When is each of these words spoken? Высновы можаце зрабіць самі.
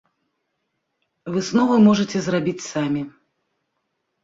Высновы 1.35 1.75
можаце 1.87 2.17
зрабіць 2.31 2.67
самі. 2.71 3.01